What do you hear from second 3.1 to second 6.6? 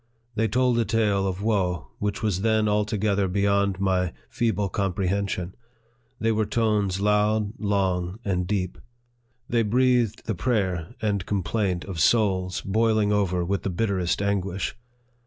beyond my feeble comprehension; they were